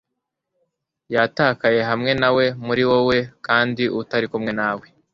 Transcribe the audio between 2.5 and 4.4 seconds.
muri wowe, kandi utari